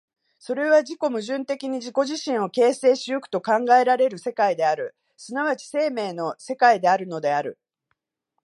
[0.39, 7.59] それは自己矛盾的に自己自身を形成し行くと考えられる世界である、即ち生命の世界であるのである。